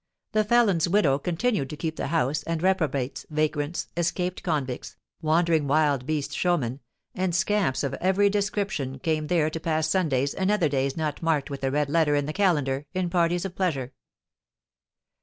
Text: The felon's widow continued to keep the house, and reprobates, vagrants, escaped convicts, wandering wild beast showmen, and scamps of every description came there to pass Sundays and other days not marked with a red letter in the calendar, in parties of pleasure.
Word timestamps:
The 0.31 0.43
felon's 0.43 0.89
widow 0.89 1.19
continued 1.19 1.69
to 1.69 1.77
keep 1.77 1.95
the 1.95 2.07
house, 2.07 2.41
and 2.41 2.63
reprobates, 2.63 3.23
vagrants, 3.29 3.87
escaped 3.95 4.41
convicts, 4.41 4.95
wandering 5.21 5.67
wild 5.67 6.07
beast 6.07 6.35
showmen, 6.35 6.79
and 7.13 7.35
scamps 7.35 7.83
of 7.83 7.93
every 8.01 8.27
description 8.27 8.97
came 8.97 9.27
there 9.27 9.51
to 9.51 9.59
pass 9.59 9.87
Sundays 9.87 10.33
and 10.33 10.49
other 10.49 10.69
days 10.69 10.97
not 10.97 11.21
marked 11.21 11.51
with 11.51 11.63
a 11.63 11.69
red 11.69 11.87
letter 11.87 12.15
in 12.15 12.25
the 12.25 12.33
calendar, 12.33 12.87
in 12.95 13.11
parties 13.11 13.45
of 13.45 13.53
pleasure. 13.53 13.93